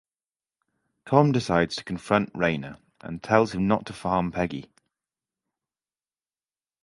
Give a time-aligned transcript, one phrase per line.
[1.05, 4.67] Tom decides to confront Raynor and tells him not to harm Peggy.